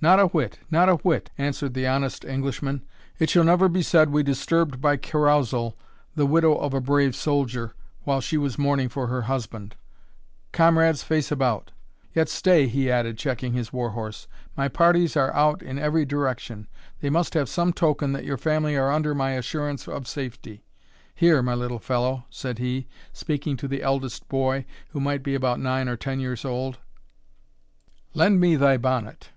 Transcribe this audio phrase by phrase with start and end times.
[0.00, 2.84] "Not a whit not a whit," answered the honest Englishman;
[3.18, 5.78] "it shall never be said we disturbed by carousal
[6.14, 9.76] the widow of a brave soldier, while she was mourning for her husband.
[10.52, 11.72] Comrades, face about.
[12.14, 16.68] Yet stay," he added, checking his war horse, "my parties are out in every direction;
[17.00, 20.64] they must have some token that your family are under my assurance of safety.
[21.14, 25.58] Here, my little fellow," said he, speaking to the eldest boy, who might be about
[25.58, 26.78] nine or ten years old,
[28.12, 29.30] "lend me thy bonnet."